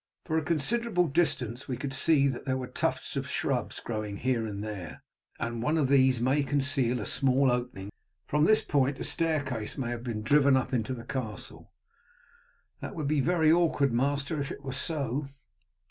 [0.25, 4.63] For a considerable distance we could see there were tufts of shrubs growing here and
[4.63, 5.03] there,
[5.39, 7.91] and one of these may conceal a small opening.
[8.25, 11.71] From this point a staircase may have been driven up into the castle."
[12.79, 15.27] "That would be very awkward, master, if it were so."